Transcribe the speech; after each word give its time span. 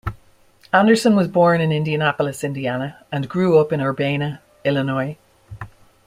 Anderson 0.73 1.15
was 1.15 1.27
born 1.27 1.61
in 1.61 1.71
Indianapolis, 1.71 2.43
Indiana 2.43 3.05
and 3.11 3.29
grew 3.29 3.59
up 3.59 3.71
in 3.71 3.81
Urbana, 3.81 4.41
Illinois. 4.65 5.15